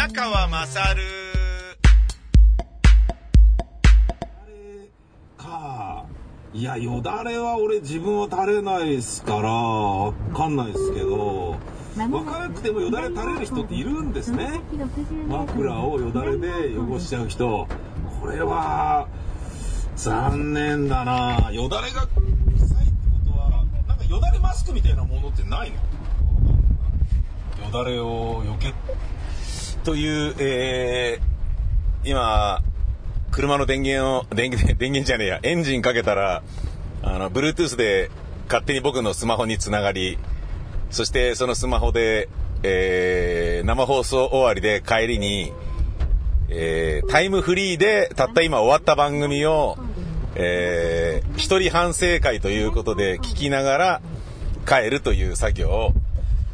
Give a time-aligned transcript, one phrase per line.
[0.00, 1.02] 宮川まさる
[5.36, 6.06] か。
[6.54, 11.58] いやよだれは俺自分は垂れないですからわかんないですけど。
[11.96, 14.62] 分からなくてもよだれ垂れる人っているんですね。
[15.28, 16.48] 枕をよだれで
[16.78, 17.68] 汚しちゃう人。
[18.22, 19.06] これは
[19.96, 21.50] 残念だな。
[21.52, 22.94] よだれが臭いって
[23.26, 25.76] ことはなんかよだれマスクみたいなものってないの？
[27.66, 28.74] よだれを避け
[29.90, 32.62] という、えー、今
[33.32, 36.44] 車の電源を 電源電源じゃねえやエンジンかけたら
[37.02, 38.08] あの Bluetooth で
[38.44, 40.16] 勝手に僕のスマホにつながり
[40.90, 42.28] そしてそのスマホで、
[42.62, 45.52] えー、生放送終わりで帰りに、
[46.50, 49.76] えー、タイムフリーでたった今終わった番組を、
[50.36, 54.02] えー、一人反省会ということで聞きながら
[54.68, 55.92] 帰るという作業を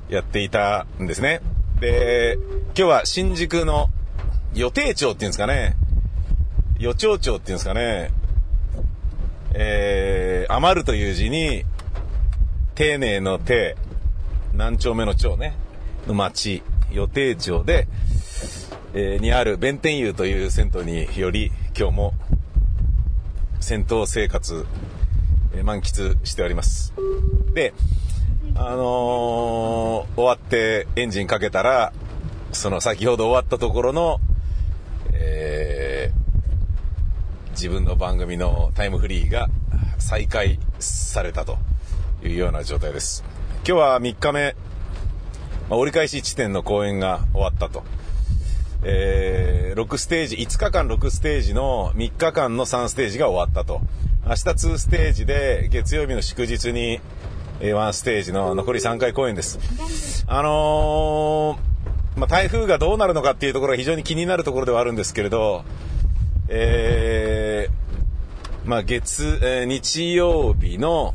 [0.09, 1.43] やっていたんですね。
[1.81, 2.39] で、
[2.69, 3.89] 今日は新宿の
[4.55, 5.77] 予定町っていうんですかね。
[6.79, 8.13] 予兆町っていうんですかね。
[9.53, 11.65] えー、余るという字に、
[12.75, 13.77] 丁寧の丁、
[14.55, 15.55] 何丁目の町ね、
[16.07, 17.89] の町、予定町で、
[18.95, 22.15] えー、にある弁天湯という銭湯により、今日も
[23.61, 24.65] 銭湯生活、
[25.55, 26.95] えー、満喫しております。
[27.53, 27.75] で、
[28.55, 31.93] あのー、終わってエンジンかけたら、
[32.53, 34.21] その先ほど終わったところの、
[35.13, 39.49] えー、自分の番組のタイムフリーが
[39.99, 41.59] 再開されたと
[42.23, 43.25] いうような状態です。
[43.67, 44.55] 今日は3日目、
[45.69, 47.83] まあ、折り返し地点の公演が終わったと。
[48.83, 53.81] えー、6ステージ、5日間6ステージの3日間の3ステージが終わったと。
[54.25, 57.01] 明日2ステージで月曜日の祝日に
[57.75, 60.25] ワンステージの残り3回公演です。
[60.29, 65.65] あのー、まあ、台風がどうなるのかっていうところが非常に気になるところではあるんですけれど、
[66.49, 71.15] えー、まあ、月、えー、日曜日の、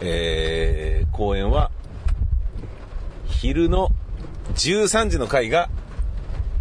[0.00, 1.70] えー、公演は、
[3.26, 3.88] 昼の
[4.54, 5.70] 13時の回が、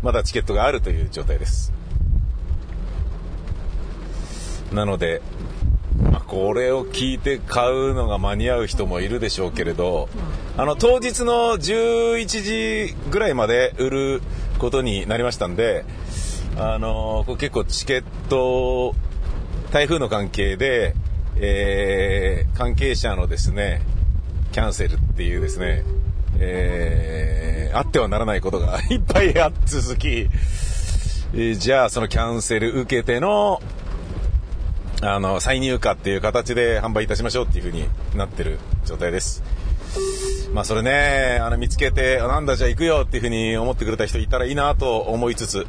[0.01, 1.73] まだチケットがあるという状態です。
[4.71, 5.21] なので、
[6.27, 10.09] これを聞いて買うのが間に合う人もいるでしょうけれど、
[10.57, 14.21] あの、当日の11時ぐらいまで売る
[14.59, 15.85] ことになりましたんで、
[16.59, 18.95] あの結構チケット、
[19.71, 20.95] 台風の関係で、
[21.38, 23.81] えー、関係者のですね、
[24.51, 25.83] キャンセルっていうですね、
[26.39, 33.61] えー、あってはならないことが いっぱいあ続き、えー、じゃあそのキャンセル受けての
[35.01, 39.43] あの、再入荷っていう形で販売いたしましょうっていう風になってる状態です。
[40.53, 45.67] まあそれね、あの見つけて、なんだじゃあ行くよっていう風に思ってくれた人いたらいいなと思いつつ、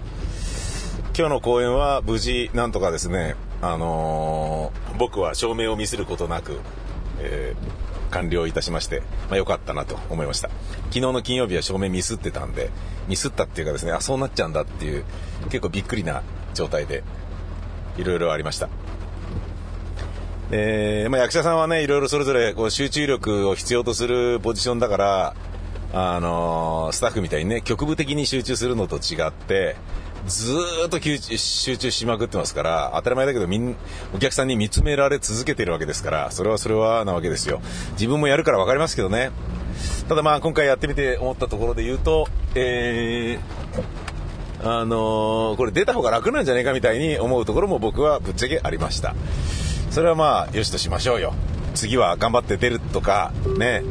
[1.16, 6.60] 今日の公演は無事なんとかですね、あのー、僕は証明をミスることなく、
[7.20, 10.48] えー、完了いたしまして、まあ良かったなと思いました。
[10.84, 12.70] 昨日の金曜日は証明ミスってたんで、
[13.08, 15.04] ミスったっていうかですね、あ、そうなっちゃうんだっていう、
[15.50, 16.22] 結構びっくりな
[16.54, 17.02] 状態で、
[17.98, 18.68] いろいろありました。
[20.50, 25.34] えー、まあ、役者さんはね、いろいろそれぞれこう集中力を必要とするポジションだから、
[25.92, 29.76] あのー、スタッフみたいにね、局部的に集中するのと違って、
[30.26, 30.54] ず
[30.86, 33.76] っと集中しまくってますから、当たり前だけどみん、
[34.14, 37.60] お客さんに見つめられ続けてるわけですから、それはそれはなわけですよ。
[37.92, 39.30] 自分もやるから分かりますけどね。
[40.08, 49.14] ただまあ今回やってみて思ったところで言うと、えー、あのー、これ出た方が楽なんじゃねえかみたいに思うところも僕はぶっちゃけありました。
[49.90, 51.34] それはまあ、よしとしましょうよ。
[51.74, 53.82] 次は頑張って出るとか、ね、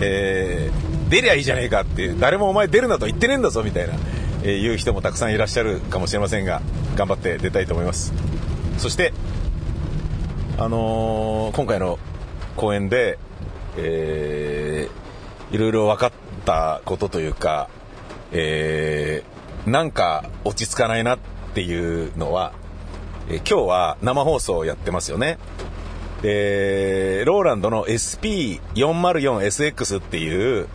[0.00, 3.94] えー、出りゃいいじゃねえかっていう、誰もお前出るなと言ってねえんだぞみたいな、
[4.42, 6.62] えー、言う人もたくさんいらっしゃるかもしれませんが、
[6.96, 8.12] 頑張って出たいと思います。
[8.78, 9.12] そして、
[10.58, 11.98] あのー、今回の
[12.56, 13.18] 公演で、
[13.76, 16.12] えー、いろいろ分かっ
[16.44, 17.68] たことというか、
[18.32, 21.18] えー、なんか落ち着かないなっ
[21.54, 22.52] ていうのは、
[23.30, 25.38] え今日は生放送をやってますよね。
[26.22, 30.68] で、ローランドの SP404SX っていう、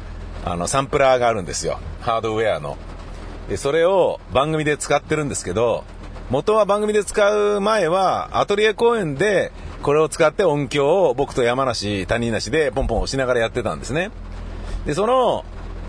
[0.46, 1.80] あの、サンプラーがあるんですよ。
[2.02, 2.78] ハードウェアの。
[3.50, 5.84] で、それを番組で使ってるんですけど、
[6.30, 9.52] 元は番組で使う前は、アトリエ公演で、
[9.82, 14.12] これを使って音響を僕と山梨、谷梨でポンポン押しながらやってたんですね。
[14.86, 15.44] で、その、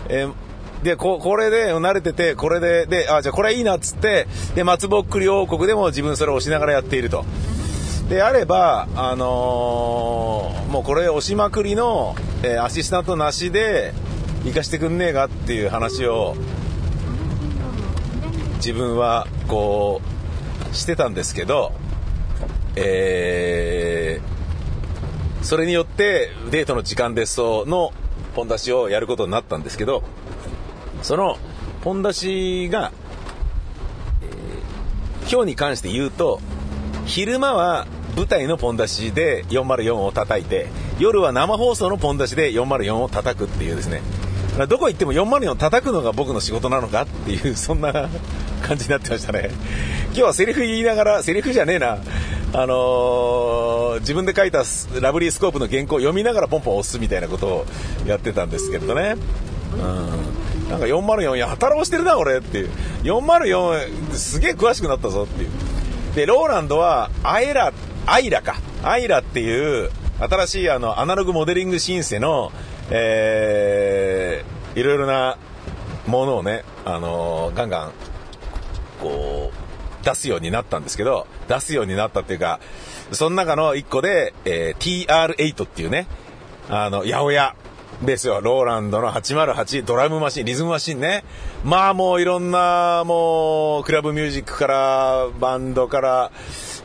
[0.09, 0.33] えー、
[0.83, 7.25] で、こ、これで慣れてて、これで、で、あ、じゃあこれいいなっつって、で、松ぼっくり王国でも自分それを押しながらやっていると。
[8.09, 13.93] であれば、あのー、もうこれ押しまくりの、えー、アシスタントなしで、
[14.43, 16.35] 行かしてくんねえかっていう話を、
[18.57, 20.01] 自分はこ
[20.71, 21.71] うしてたんですけど、
[22.75, 27.93] えー、それによってデートの時間ですとの
[28.35, 30.03] ポン出しをやることになったんですけど
[31.01, 31.37] その
[31.81, 32.91] ポン出しが、
[34.21, 36.39] えー、今日に関して言うと
[37.05, 44.01] 昼間は舞台のポン出しで404を叩いて夜は生放送のポン出しで404を叩くっていうですね。
[44.69, 47.91] どこ行っても404を叩くのが僕の仕事なのかっていう そんな
[48.65, 49.51] 感じになってましたね。
[50.07, 51.97] 今日はセリフ言いながらセリフじゃねえな。
[52.53, 54.63] あのー、自分で書いた
[55.01, 57.65] ラブリースコープの原稿を読みながらポンポン押すみたいなことを
[58.07, 59.17] やってたんですけれどね。
[59.73, 60.44] うん。
[60.69, 62.69] なんか404やたら押してるな俺っていう。
[63.03, 65.49] 404すげえ詳しくなったぞっていう。
[66.15, 67.73] でローランドはアイラ
[68.05, 68.55] アイラか。
[68.83, 72.51] アイラっていう新しいあのアナログモデリングシンセの
[72.89, 75.37] えー、いろいろな
[76.07, 77.91] ものをね、あのー、ガンガン、
[79.01, 82.59] こう、出すようになったんですけど、出すようになったっていうか、
[83.11, 86.07] その中の一個で、えー、TR8 っていうね、
[86.69, 87.55] あの、八百屋。
[88.01, 88.41] ですよ。
[88.41, 91.23] ローランドの808ドラムマシン、リズムマシンね。
[91.63, 96.31] まあもういろんな、もう、クラブミュージックから、バンドから、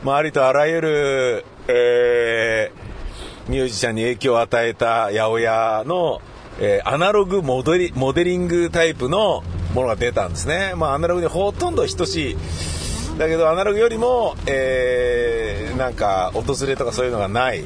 [0.03, 6.21] まあありとあらゆる、えー、ミュージシャンに影響を与えた八百屋の、
[6.59, 9.43] えー、アナログモデリモデリングタイプの
[9.73, 10.73] ものが出たんですね。
[10.75, 12.37] まあ、アナログにほとんど等しい。
[13.17, 17.63] だけど、アナログよりも、えー、なんか、訪れとかそういうのがない、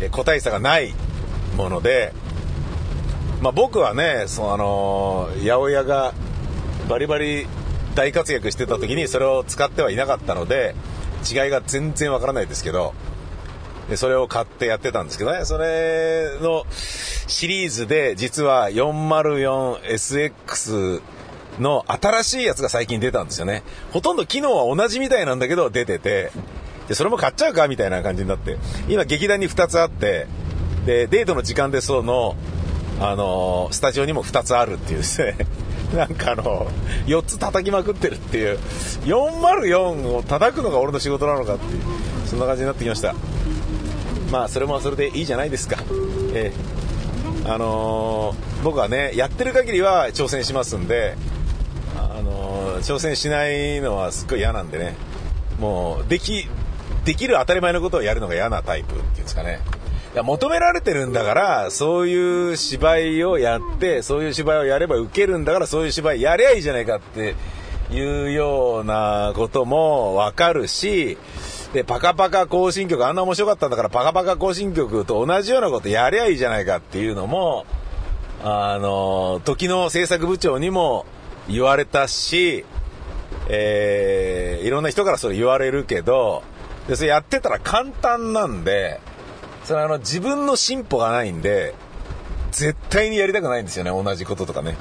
[0.00, 0.94] えー、個体差がない
[1.56, 2.12] もので、
[3.42, 6.14] まあ、僕はね、そのあの、八百屋が
[6.88, 7.48] バリバリ
[7.96, 10.76] 大活躍してた時にそれを使ってはいなかったので、
[11.28, 12.94] 違いが全然わからないですけど、
[13.90, 21.02] で、それを買ってやってたんですけどね、それのシリーズで実は 404SX
[21.58, 23.64] の新しいやつが最近出たんですよね。
[23.92, 26.30] ほとんど機能は同じみたいなんだけど出てて、
[26.86, 28.56] で、それも買っちゃうかみたいな感じになって、
[28.88, 30.28] 今劇団に2つあって、
[30.86, 32.36] で、デートの時間でその、
[33.02, 35.36] あのスタジオにも2つあるっていうですね、
[35.92, 36.68] なんかあの、
[37.06, 38.60] 4つ叩きまくってるっていう、
[39.04, 41.82] 404を叩くのが俺の仕事なのかっていう、
[42.26, 43.14] そんな感じになってきました。
[44.30, 45.78] まあそれもそれでいいじゃないですか。
[46.32, 51.16] えー、あのー、僕はね、やってる限りは挑戦しますんで、
[51.98, 54.94] あのー、挑戦しないのはすっごい嫌なんでね、
[55.58, 56.48] もう、でき、
[57.04, 59.60] できる当たり前のことをやるのが嫌なタイプっていうんですかね。
[60.12, 67.34] いや、求められてるんだから、そういう芝居をやって、そういう芝居をやれば受けるんだから、そういう芝居やりゃいいじゃないかって
[67.90, 71.16] いうようなこともわかるし、
[71.72, 77.64] で、パカパカ行進曲あんな面白かったんだから、パカパカ行進曲と同じようなことやりゃいいじゃないかっていうのも、
[78.44, 81.06] あの、時の制作部長にも
[81.48, 82.66] 言われたし、
[83.48, 86.42] えー、いろんな人からそれ言われるけど、
[86.86, 89.00] で、それやってたら簡単なんで、
[89.64, 91.74] それあの、自分の進歩がないんで、
[92.50, 94.76] 絶対にやりたくないんですよね、同じこととかね。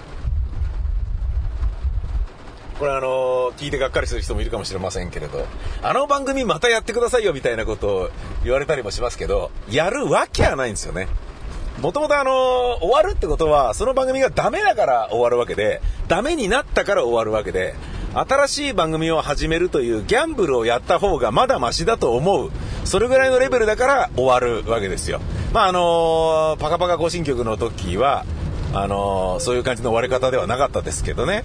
[2.80, 5.46] これあの聞いてがっかりする人もいるかもしれませんけれど、
[5.84, 8.10] あの番組またやってくださいよみたいなことを
[8.44, 11.08] 言われたりもしますけど、やるわけはないんですよね。
[11.80, 17.76] もともとあの終わるってことは、その番組がダメだから終わるわけで、ダメになったから終わるわけで、
[18.14, 22.52] 新しい番組を始めるというギャンブルをやった方がまだマシだと思う。
[22.86, 25.22] それぐらいのレベルだから終わるわけですよ。
[25.54, 28.26] まああのパカパカ行進曲の時は、
[28.74, 31.44] あのそういう感じの終わり方ではなかったですけどね。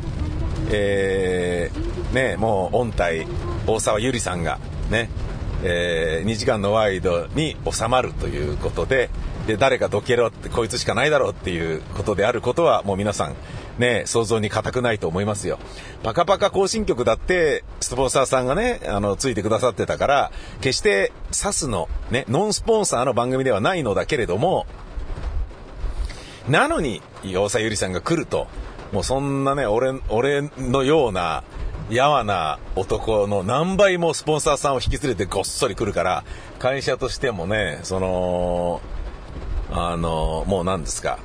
[0.71, 3.27] えー、ね、もう、音体、
[3.67, 4.59] 大沢ゆりさんが、
[4.91, 5.09] ね、
[5.63, 9.11] えー、2時間のワイドに収まるということで、
[9.47, 13.37] で、誰かどけろって、こいつしかないだろうっていうことであることは、もう皆さん、
[13.79, 15.59] ね、想像に難くないと思いますよ。
[16.03, 24.67] パカパカ行進曲だって、スポンサーさんがね、あの、ついてくださってたから、決して、サスの、ね、ノンスポンサーの番組ではないのだけれども、
[26.49, 28.49] なのに、大沢ゆりさんが来ると、
[28.93, 31.45] もうそんなね、俺、俺のような、
[31.91, 36.25] やわな男の何倍もスポンサーさんを引き連れてごっそり来るから、
[36.59, 38.81] 会社としてもね、その、
[39.71, 41.19] あの、もう何ですか。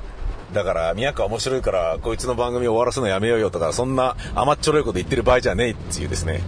[0.53, 6.41] だから、宮川面白いから、こいつの番組終わらすのやめようよとか、そんな甘っちょろいこと言ってる場合じゃねえっていうですね。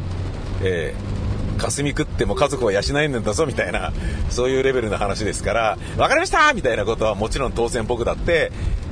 [0.62, 3.94] ええ、霞食っても家族は養えねんだぞみたいな、
[4.30, 8.52] そういうレベルの話ですから、わかりましたみたいなことはもちろん当然僕だって、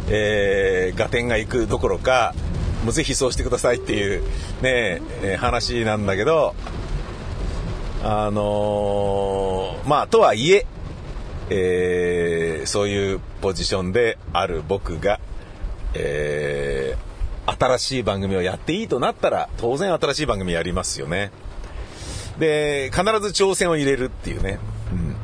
[0.10, 2.34] えー、合点が行くどころか、
[2.84, 4.22] もうぜひそうしてくださいっていう
[4.62, 6.56] ね、えー、話なんだけど、
[8.04, 10.66] あのー、まあ、とはいえ、
[11.54, 15.20] えー、そういうポジションである僕が、
[15.94, 21.30] えー、新しい番組をやっていいとなったら、当然新しい番組やりますよね。
[22.40, 24.60] で、必ず挑戦を入れるっていうね。
[24.94, 25.16] うん。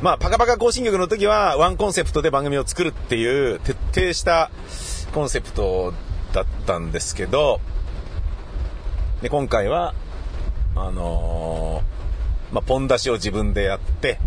[0.00, 4.50] まあ、パカパカ更新曲の時は、ワンコンセプトで番組を作るっていう、徹底した
[5.12, 5.92] コンセプト
[6.32, 7.60] だったんですけど、
[9.20, 9.94] で、今回は、
[10.74, 11.99] あのー、
[12.52, 14.18] まあ、ポン出しを自分でやって、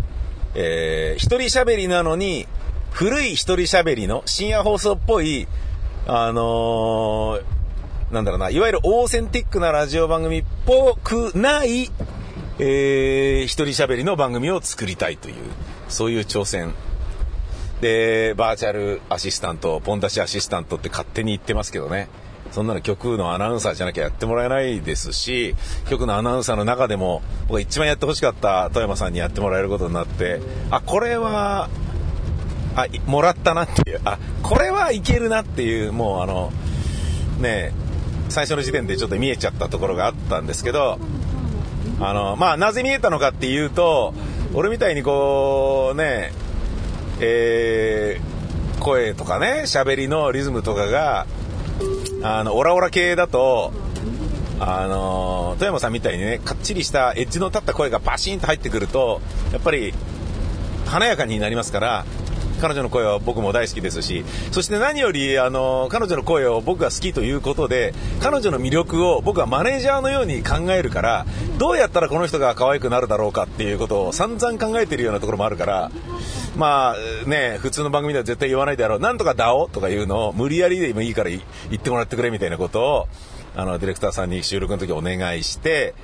[0.54, 2.46] えー、一人喋りなのに、
[2.90, 5.48] 古い一人喋りの深夜放送っぽい、
[6.06, 11.90] あのー、なんだろうな、いわゆるオーセンティックなラジオ番組っぽくない、
[12.58, 15.34] えー、一人喋りの番組を作りたいという、
[15.88, 16.72] そういう挑戦。
[17.80, 22.08] で、バーチャルアシスタント、ポン出しアシスタントって勝手に言ってますけどね。
[22.52, 25.54] そんなの局のアナウンサーじゃなきゃやってもらえないですし、
[25.88, 31.68] 局のアナウンサーの中でも、僕が一番やってほしかった富山さんにやってもらえることになって、あ、これは、
[32.76, 36.52] あ、もらったなっていう、あ、これはいけるなっていう、もうあの、
[37.40, 37.72] ね
[38.28, 40.98] 最初の時点でちょっと見えちゃったところがあったんですけど、
[42.00, 44.14] あの、まあ、なぜ見えたのかっていうと、
[44.54, 46.32] 俺みたいにこう、ね、
[47.20, 51.26] えー、声とかね、喋りのリズムとかが、
[52.26, 53.70] あの、オラオラ系だと、
[54.58, 59.20] あの、富山さんみたいにね、かっちりしたエッジの立った声がバシンと入ってくると、
[59.52, 59.92] やっぱり、
[60.86, 62.06] 華やかになりますから、
[62.64, 67.92] 彼女の声は僕も大好きですし、そして何より、あの、彼女の声を僕が好きということで、
[68.22, 71.26] 彼女の魅力を僕はマネージャーのように考えるから、
[71.58, 75.90] どうやったらこの人が可愛くなるだろうかっていうことを散々考えてるようなところもあるから、
[76.56, 81.42] まあね、普通の番組では絶対言わないであろう、なんとかだおとかいうのを無理やりでもいいから言
[81.74, 83.08] ってもらってくれみたいなことを、
[83.56, 85.94] あの、ディレクターさんに収録の時お願いして、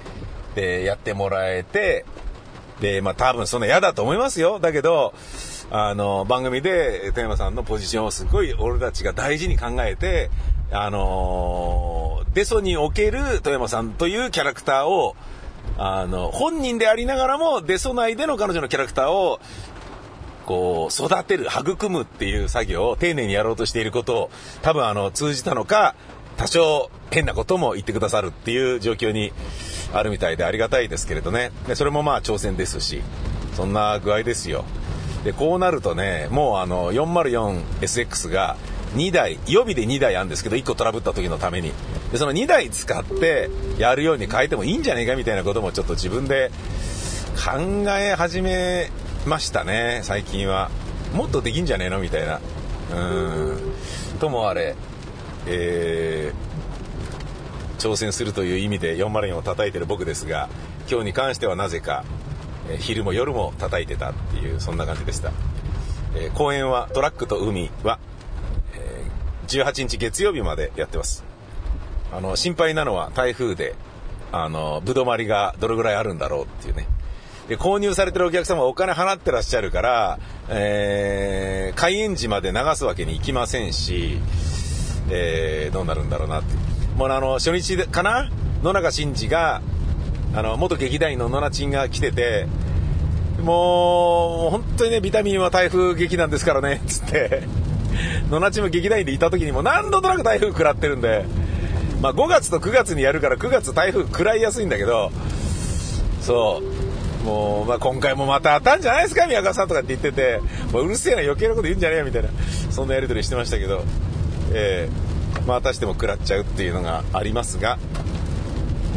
[0.55, 2.05] で、やってもらえて、
[2.83, 4.59] で、まあ多分そんな嫌だと思いますよ。
[4.59, 5.14] だけど、
[5.70, 10.30] あの、番組で、富山さんのポジションをすごい俺たちが大事に考えて、
[10.72, 15.16] あのデソにおける富山さんというキャラクターを、
[15.78, 19.40] あの、本人でありながらも、デソ内での彼女のキャラクターを、
[20.46, 24.30] こう、育てる、育むっていう作業を丁寧にやろうとしていることを、
[24.62, 25.94] 多分あの、通じたのか、
[26.36, 29.32] 多少変なことも言ってくださるっていう状況に
[29.92, 31.52] あるみたいでありがたいですけれどね。
[31.66, 33.02] でそれもまあ挑戦ですし、
[33.54, 34.64] そんな具合ですよ。
[35.24, 38.56] で、こうなるとね、もうあの、404SX が
[38.94, 41.72] 2台、予備で2台あるんですけど、1個トラブった時のために。
[42.12, 46.50] で、その2台使ってやるように変えてもいいんじゃねえかみたいなこともちょっと自分で
[47.36, 47.58] 考
[47.98, 48.90] え始め
[49.26, 50.70] ましたね、最近は。
[51.14, 52.40] もっとできんじゃねえのみたいな。
[52.94, 53.58] うん。
[54.20, 54.74] ともあれ、
[55.46, 60.48] えー、挑戦するという意味で404を叩いてる僕ですが、
[60.90, 62.04] 今日に関してはなぜか、
[62.70, 65.32] え昼も夜も叩いてたっていうそんな感じでした、
[66.14, 67.98] えー、公演はトラックと海は、
[68.74, 71.24] えー、18日月曜日までやってます。
[72.12, 73.74] あの心配なのは台風で
[74.32, 76.86] あのぶどまりがどれぐらいあるんだろうっていうね。
[77.48, 84.18] で購入されてるお客様はお金払ってらっしゃるから、えー、開演時まで流すわけにいきませんし、
[85.10, 86.54] えー、どうなるんだろうなって。
[86.96, 88.30] もうあの初日かな？
[88.62, 89.62] 野中伸二が
[90.34, 92.46] あの、元劇団員のノナチンが来てて、
[93.42, 97.42] もう、本当にね、ビタミンは台風劇なんですからね、 つって、
[98.30, 101.25] ノナチンも劇団員でいた時にも何度となく台風食らってるんで、
[102.00, 105.10] まあ5月と9月にやるから9月台風食らいやすいんだけど、
[106.20, 106.62] そ
[107.22, 110.40] う、もう、まあ今回もまたあったんじゃないですか、宮川さんとかって言ってて、
[110.72, 112.28] もううるせえな余計なこと言うんじゃねえよ、みたいな、
[112.70, 113.82] そんなやり取りしてましたけど、
[114.52, 115.40] ええ。
[115.40, 117.78] ー、ま、たしても食らっちゃうっていうのがありますが、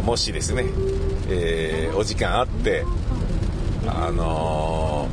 [0.03, 0.65] もしですね、
[1.29, 2.85] えー、お時間あって、
[3.87, 5.09] あの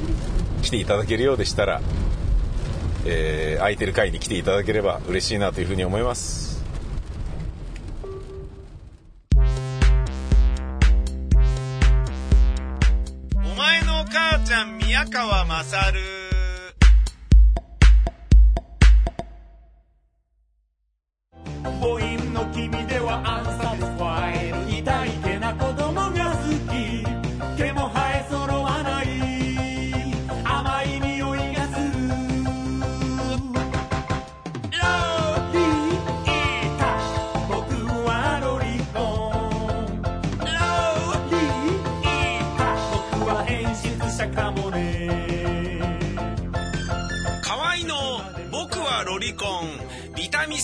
[0.60, 1.80] ー、来ていただけるようでしたら、
[3.04, 6.49] えー、空いてる会に来ていただければ嬉しいなというふうに思います。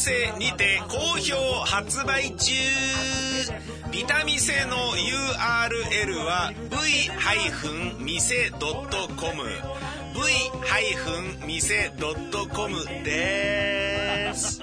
[0.07, 1.35] セにて好評
[1.65, 2.53] 発売中
[3.91, 8.07] ビタミセの URL は v-mise.com
[11.43, 14.61] v-mise.com です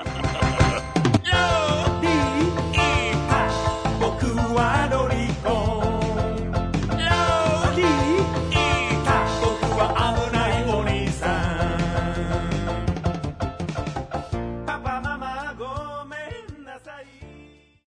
[4.00, 4.88] 僕は